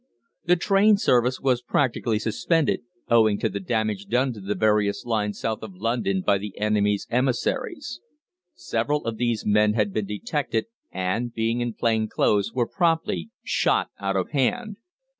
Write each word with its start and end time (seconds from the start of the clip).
The 0.45 0.55
train 0.55 0.97
service 0.97 1.39
was 1.39 1.61
practically 1.61 2.17
suspended, 2.17 2.81
owing 3.07 3.37
to 3.37 3.49
the 3.49 3.59
damage 3.59 4.07
done 4.07 4.33
to 4.33 4.39
the 4.41 4.55
various 4.55 5.05
lines 5.05 5.39
south 5.39 5.61
of 5.61 5.75
London 5.75 6.21
by 6.25 6.39
the 6.39 6.57
enemy's 6.57 7.05
emissaries. 7.11 7.99
Several 8.55 9.05
of 9.05 9.17
these 9.17 9.45
men 9.45 9.73
had 9.73 9.93
been 9.93 10.07
detected, 10.07 10.65
and, 10.91 11.31
being 11.31 11.61
in 11.61 11.75
plain 11.75 12.07
clothes, 12.07 12.51
were 12.51 12.65
promptly 12.65 13.29
shot 13.43 13.91
out 13.99 14.15
of 14.15 14.31
hand. 14.31 14.77